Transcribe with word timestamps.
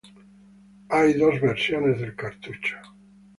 Hay 0.89 1.13
dos 1.13 1.39
versiones 1.39 2.01
del 2.01 2.15
cartucho. 2.15 2.77